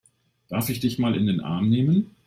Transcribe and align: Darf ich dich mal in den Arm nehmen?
Darf 0.49 0.67
ich 0.69 0.79
dich 0.79 0.97
mal 0.97 1.13
in 1.15 1.27
den 1.27 1.41
Arm 1.41 1.69
nehmen? 1.69 2.09